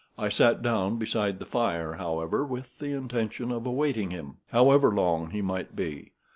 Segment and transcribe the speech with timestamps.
[0.17, 5.29] I sat down beside the fire, however, with the intention of awaiting him, however long
[5.29, 6.13] he might be.